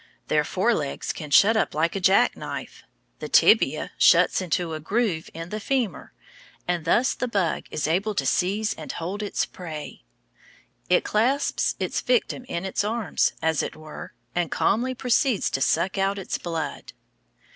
Their 0.29 0.43
fore 0.43 0.73
legs 0.73 1.13
can 1.13 1.29
shut 1.29 1.55
up 1.55 1.75
like 1.75 1.95
a 1.95 1.99
jackknife. 1.99 2.81
The 3.19 3.29
tibia 3.29 3.91
shuts 3.99 4.41
into 4.41 4.73
a 4.73 4.79
groove 4.79 5.29
in 5.31 5.49
the 5.49 5.59
femur, 5.59 6.11
and 6.67 6.85
thus 6.85 7.13
the 7.13 7.27
bug 7.27 7.65
is 7.69 7.87
able 7.87 8.15
to 8.15 8.25
seize 8.25 8.73
and 8.73 8.91
hold 8.93 9.21
its 9.21 9.45
prey. 9.45 10.01
It 10.89 11.03
clasps 11.03 11.75
its 11.79 12.01
victim 12.01 12.45
in 12.45 12.65
its 12.65 12.83
arms, 12.83 13.33
as 13.43 13.61
it 13.61 13.75
were, 13.75 14.13
and 14.33 14.49
calmly 14.49 14.95
proceeds 14.95 15.51
to 15.51 15.61
suck 15.61 15.99
out 15.99 16.17
its 16.17 16.39
blood. 16.39 16.93